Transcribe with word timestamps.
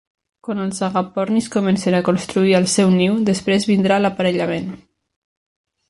Quan 0.45 0.61
els 0.61 0.79
agapornis 0.87 1.49
comencen 1.57 1.97
a 1.97 2.01
construir 2.09 2.57
el 2.61 2.67
seu 2.79 2.91
niu, 2.97 3.21
després 3.31 3.71
vindrà 3.75 4.01
l"aparellament. 4.03 4.77